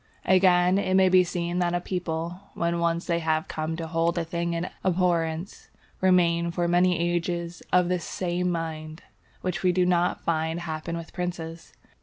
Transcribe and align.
Again, 0.25 0.79
it 0.79 0.95
may 0.95 1.09
be 1.09 1.23
seen 1.23 1.59
that 1.59 1.75
a 1.75 1.79
people, 1.79 2.39
when 2.55 2.79
once 2.79 3.05
they 3.05 3.19
have 3.19 3.47
come 3.47 3.75
to 3.75 3.85
hold 3.85 4.17
a 4.17 4.23
thing 4.25 4.53
in 4.55 4.67
abhorrence, 4.83 5.69
remain 6.01 6.49
for 6.49 6.67
many 6.67 6.97
ages 6.99 7.61
of 7.71 7.87
the 7.87 7.99
same 7.99 8.49
mind; 8.49 9.03
which 9.41 9.61
we 9.61 9.71
do 9.71 9.85
not 9.85 10.23
find 10.23 10.61
happen 10.61 10.97
with 10.97 11.13
princes. 11.13 11.73